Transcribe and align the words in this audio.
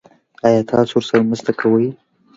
ایا 0.45 0.61
تاسو 0.71 0.93
ورسره 0.97 1.27
مرسته 1.29 1.51
کوئ؟ 1.59 1.85